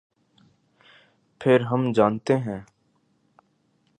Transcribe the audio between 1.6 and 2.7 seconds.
ہم جانتے ہیں۔